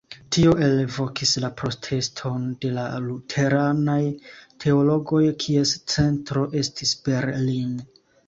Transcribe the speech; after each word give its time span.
Tio 0.35 0.51
elvokis 0.67 1.33
la 1.43 1.49
proteston 1.59 2.47
de 2.63 2.71
la 2.77 2.85
luteranaj 3.03 3.99
teologoj, 4.65 5.21
kies 5.45 5.75
centro 5.97 6.47
estis 6.63 6.95
Berlin. 7.09 7.77